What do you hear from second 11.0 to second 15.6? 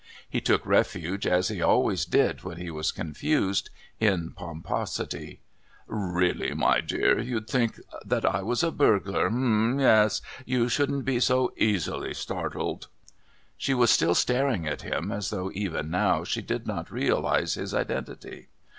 be so easily startled." She was still staring at him as though